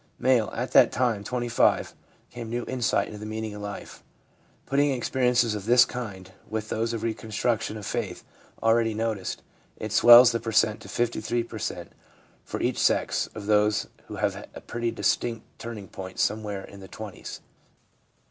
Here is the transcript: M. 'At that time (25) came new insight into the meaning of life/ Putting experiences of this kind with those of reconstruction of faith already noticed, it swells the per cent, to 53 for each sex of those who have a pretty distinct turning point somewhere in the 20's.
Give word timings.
M. 0.23 0.49
'At 0.51 0.71
that 0.71 0.91
time 0.91 1.23
(25) 1.23 1.93
came 2.31 2.49
new 2.49 2.65
insight 2.67 3.05
into 3.05 3.19
the 3.19 3.25
meaning 3.27 3.53
of 3.53 3.61
life/ 3.61 4.01
Putting 4.65 4.89
experiences 4.89 5.53
of 5.53 5.65
this 5.67 5.85
kind 5.85 6.31
with 6.49 6.69
those 6.69 6.91
of 6.91 7.03
reconstruction 7.03 7.77
of 7.77 7.85
faith 7.85 8.23
already 8.63 8.95
noticed, 8.95 9.43
it 9.77 9.91
swells 9.91 10.31
the 10.31 10.39
per 10.39 10.51
cent, 10.51 10.79
to 10.81 10.89
53 10.89 11.43
for 12.43 12.59
each 12.59 12.79
sex 12.79 13.27
of 13.35 13.45
those 13.45 13.89
who 14.07 14.15
have 14.15 14.47
a 14.55 14.61
pretty 14.61 14.89
distinct 14.89 15.45
turning 15.59 15.87
point 15.87 16.17
somewhere 16.17 16.63
in 16.63 16.79
the 16.79 16.89
20's. 16.89 17.41